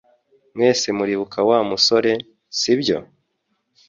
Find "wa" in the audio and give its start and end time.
1.49-1.59